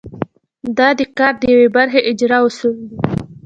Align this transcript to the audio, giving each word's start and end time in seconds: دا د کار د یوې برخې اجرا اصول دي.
دا 0.77 0.87
د 0.99 1.01
کار 1.17 1.33
د 1.39 1.43
یوې 1.53 1.67
برخې 1.75 1.99
اجرا 2.11 2.37
اصول 2.47 2.75
دي. 2.87 2.97